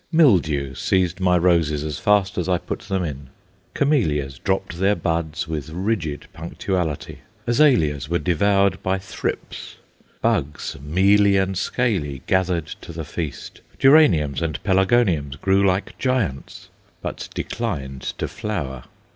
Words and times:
Mildew 0.11 0.73
seized 0.73 1.19
my 1.19 1.37
roses 1.37 1.83
as 1.83 1.99
fast 1.99 2.39
as 2.39 2.49
I 2.49 2.57
put 2.57 2.79
them 2.79 3.03
in; 3.03 3.27
camellias 3.75 4.39
dropped 4.39 4.79
their 4.79 4.95
buds 4.95 5.47
with 5.47 5.69
rigid 5.69 6.25
punctuality; 6.33 7.19
azaleas 7.45 8.09
were 8.09 8.17
devoured 8.17 8.81
by 8.81 8.97
thrips; 8.97 9.75
"bugs," 10.19 10.75
mealy 10.83 11.37
and 11.37 11.55
scaly, 11.55 12.23
gathered 12.25 12.65
to 12.81 12.91
the 12.91 13.05
feast; 13.05 13.61
geraniums 13.77 14.41
and 14.41 14.57
pelargoniums 14.63 15.35
grew 15.35 15.63
like 15.63 15.95
giants, 15.99 16.69
but 17.03 17.29
declined 17.35 18.01
to 18.17 18.27
flower. 18.27 18.85